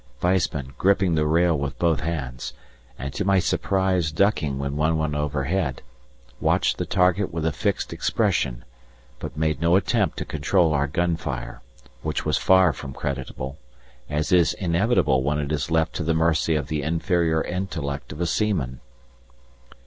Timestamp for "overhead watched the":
5.13-6.87